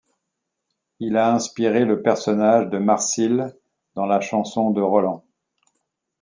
Il 0.99 1.15
a 1.15 1.31
inspiré 1.31 1.85
le 1.85 2.01
personnage 2.01 2.71
de 2.71 2.79
Marsile 2.79 3.55
dans 3.93 4.07
la 4.07 4.19
Chanson 4.19 4.71
de 4.71 4.81
Roland. 4.81 5.23